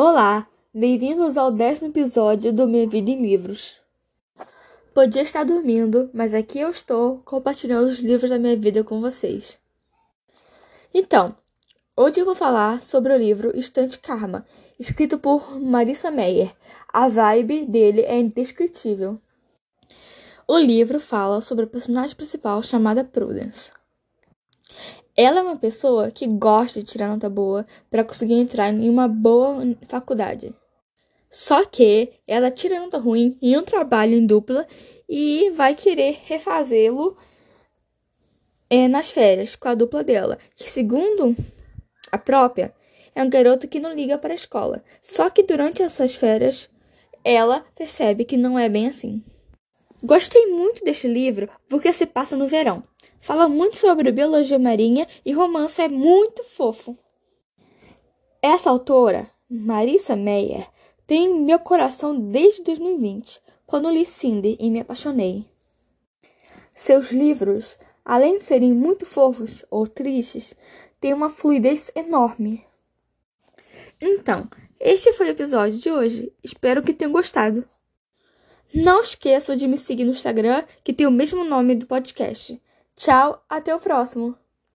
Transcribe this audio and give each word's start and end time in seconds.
Olá, 0.00 0.46
bem-vindos 0.72 1.36
ao 1.36 1.50
décimo 1.50 1.88
episódio 1.88 2.52
do 2.52 2.68
Minha 2.68 2.88
Vida 2.88 3.10
em 3.10 3.20
Livros. 3.20 3.78
Podia 4.94 5.22
estar 5.22 5.42
dormindo, 5.42 6.08
mas 6.14 6.34
aqui 6.34 6.60
eu 6.60 6.70
estou 6.70 7.18
compartilhando 7.24 7.88
os 7.88 7.98
livros 7.98 8.30
da 8.30 8.38
minha 8.38 8.56
vida 8.56 8.84
com 8.84 9.00
vocês. 9.00 9.58
Então, 10.94 11.36
hoje 11.96 12.20
eu 12.20 12.24
vou 12.24 12.36
falar 12.36 12.80
sobre 12.80 13.12
o 13.12 13.18
livro 13.18 13.50
Estante 13.58 13.98
Karma, 13.98 14.46
escrito 14.78 15.18
por 15.18 15.58
Marissa 15.60 16.12
Meyer. 16.12 16.54
A 16.92 17.08
vibe 17.08 17.66
dele 17.66 18.02
é 18.02 18.20
indescritível. 18.20 19.20
O 20.46 20.56
livro 20.56 21.00
fala 21.00 21.40
sobre 21.40 21.64
a 21.64 21.68
personagem 21.68 22.14
principal 22.14 22.62
chamada 22.62 23.02
Prudence. 23.02 23.72
Ela 25.20 25.40
é 25.40 25.42
uma 25.42 25.56
pessoa 25.56 26.12
que 26.12 26.28
gosta 26.28 26.78
de 26.78 26.86
tirar 26.86 27.08
nota 27.08 27.28
boa 27.28 27.66
para 27.90 28.04
conseguir 28.04 28.34
entrar 28.34 28.72
em 28.72 28.88
uma 28.88 29.08
boa 29.08 29.56
faculdade. 29.88 30.54
Só 31.28 31.64
que 31.64 32.12
ela 32.24 32.52
tira 32.52 32.78
nota 32.78 32.98
ruim 32.98 33.36
em 33.42 33.58
um 33.58 33.64
trabalho 33.64 34.14
em 34.14 34.24
dupla 34.24 34.64
e 35.08 35.50
vai 35.56 35.74
querer 35.74 36.20
refazê-lo 36.24 37.16
é, 38.70 38.86
nas 38.86 39.10
férias 39.10 39.56
com 39.56 39.66
a 39.66 39.74
dupla 39.74 40.04
dela, 40.04 40.38
que 40.54 40.70
segundo 40.70 41.34
a 42.12 42.16
própria 42.16 42.72
é 43.12 43.20
um 43.20 43.28
garoto 43.28 43.66
que 43.66 43.80
não 43.80 43.92
liga 43.92 44.16
para 44.18 44.32
a 44.32 44.36
escola. 44.36 44.84
Só 45.02 45.28
que 45.28 45.42
durante 45.42 45.82
essas 45.82 46.14
férias 46.14 46.70
ela 47.24 47.66
percebe 47.74 48.24
que 48.24 48.36
não 48.36 48.56
é 48.56 48.68
bem 48.68 48.86
assim. 48.86 49.24
Gostei 50.00 50.46
muito 50.46 50.84
deste 50.84 51.08
livro 51.08 51.50
porque 51.68 51.92
se 51.92 52.06
passa 52.06 52.36
no 52.36 52.46
verão. 52.46 52.84
Fala 53.20 53.48
muito 53.48 53.76
sobre 53.76 54.12
biologia 54.12 54.58
marinha 54.58 55.06
e 55.24 55.32
romance 55.32 55.80
é 55.82 55.88
muito 55.88 56.42
fofo. 56.44 56.96
Essa 58.40 58.70
autora, 58.70 59.30
Marissa 59.50 60.14
Meyer, 60.14 60.68
tem 61.06 61.40
meu 61.40 61.58
coração 61.58 62.18
desde 62.18 62.62
2020, 62.62 63.40
quando 63.66 63.90
li 63.90 64.06
Cinder 64.06 64.56
e 64.58 64.70
me 64.70 64.80
apaixonei. 64.80 65.46
Seus 66.74 67.10
livros, 67.10 67.78
além 68.04 68.38
de 68.38 68.44
serem 68.44 68.72
muito 68.72 69.04
fofos 69.04 69.64
ou 69.70 69.86
tristes, 69.86 70.54
têm 71.00 71.12
uma 71.12 71.28
fluidez 71.28 71.90
enorme. 71.94 72.64
Então, 74.00 74.48
este 74.78 75.12
foi 75.12 75.26
o 75.26 75.30
episódio 75.30 75.78
de 75.78 75.90
hoje. 75.90 76.32
Espero 76.42 76.82
que 76.82 76.94
tenham 76.94 77.12
gostado. 77.12 77.68
Não 78.72 79.02
esqueçam 79.02 79.56
de 79.56 79.66
me 79.66 79.76
seguir 79.76 80.04
no 80.04 80.12
Instagram, 80.12 80.64
que 80.84 80.92
tem 80.92 81.06
o 81.06 81.10
mesmo 81.10 81.42
nome 81.42 81.74
do 81.74 81.86
podcast. 81.86 82.60
Tchau, 82.98 83.40
até 83.48 83.72
o 83.72 83.78
próximo! 83.78 84.36